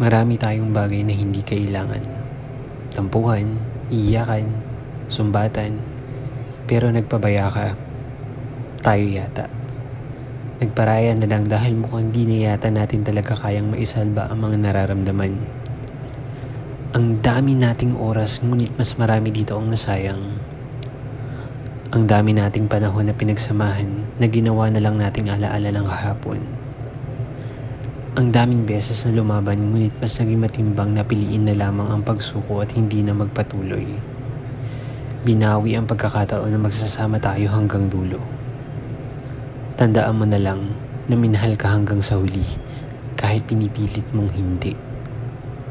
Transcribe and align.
Marami 0.00 0.40
tayong 0.40 0.72
bagay 0.72 1.04
na 1.04 1.12
hindi 1.12 1.44
kailangan. 1.44 2.00
Tampuhan, 2.96 3.60
iyakan, 3.92 4.48
sumbatan, 5.12 5.76
pero 6.64 6.88
nagpabaya 6.88 7.52
ka. 7.52 7.76
Tayo 8.80 9.04
yata. 9.04 9.44
Nagparaya 10.56 11.12
na 11.20 11.28
lang 11.28 11.44
dahil 11.44 11.76
mukhang 11.76 12.16
di 12.16 12.24
na 12.24 12.48
yata 12.48 12.72
natin 12.72 13.04
talaga 13.04 13.36
kayang 13.36 13.76
maisalba 13.76 14.32
ang 14.32 14.40
mga 14.40 14.56
nararamdaman. 14.64 15.36
Ang 16.96 17.20
dami 17.20 17.52
nating 17.60 18.00
oras 18.00 18.40
ngunit 18.40 18.80
mas 18.80 18.96
marami 18.96 19.28
dito 19.28 19.52
ang 19.52 19.68
nasayang. 19.68 20.40
Ang 21.92 22.08
dami 22.08 22.32
nating 22.32 22.72
panahon 22.72 23.04
na 23.04 23.12
pinagsamahan 23.12 24.16
na 24.16 24.26
ginawa 24.32 24.72
na 24.72 24.80
lang 24.80 24.96
nating 24.96 25.28
alaala 25.28 25.68
ng 25.68 25.84
kahapon. 25.84 26.69
Ang 28.10 28.34
daming 28.34 28.66
beses 28.66 29.06
na 29.06 29.14
lumaban 29.14 29.70
ngunit 29.70 29.94
mas 30.02 30.18
naging 30.18 30.42
matimbang 30.42 30.98
na 30.98 31.06
piliin 31.06 31.46
na 31.46 31.54
lamang 31.54 31.94
ang 31.94 32.02
pagsuko 32.02 32.58
at 32.58 32.74
hindi 32.74 33.06
na 33.06 33.14
magpatuloy. 33.14 33.86
Binawi 35.22 35.78
ang 35.78 35.86
pagkakataon 35.86 36.50
na 36.50 36.58
magsasama 36.58 37.22
tayo 37.22 37.46
hanggang 37.54 37.86
dulo. 37.86 38.18
Tandaan 39.78 40.18
mo 40.18 40.26
na 40.26 40.42
lang 40.42 40.74
na 41.06 41.14
minahal 41.14 41.54
ka 41.54 41.70
hanggang 41.70 42.02
sa 42.02 42.18
huli 42.18 42.42
kahit 43.14 43.46
pinipilit 43.46 44.02
mong 44.10 44.34
hindi. 44.34 44.89